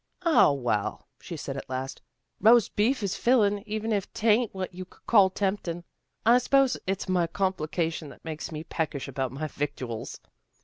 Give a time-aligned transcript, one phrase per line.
[0.27, 2.01] "0, well," she said at last,"
[2.41, 5.83] roast beef is nllin', even if 'tain't what you could call temptin'.
[6.25, 10.19] I s'pose it's my complication that makes me peckish about my victuals."